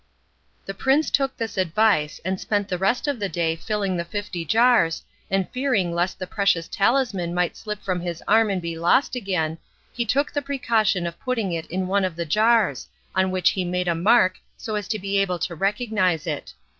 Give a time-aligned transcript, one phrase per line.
[0.65, 4.43] The prince took this advice, and spent the rest of the day filling the fifty
[4.43, 9.15] jars, and fearing lest the precious talisman might slip from his arm and be lost
[9.15, 9.59] again,
[9.93, 13.63] he took the precaution of putting it in one of the jars, on which he
[13.63, 16.55] made a mark so as to be able to recognise it.